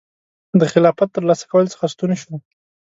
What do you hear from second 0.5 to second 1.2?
د خلافت